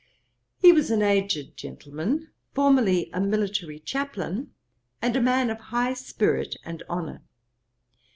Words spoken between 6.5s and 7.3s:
and honour.